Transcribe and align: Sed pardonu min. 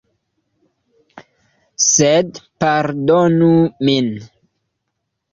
Sed 1.87 2.39
pardonu 2.63 3.51
min. 3.91 4.09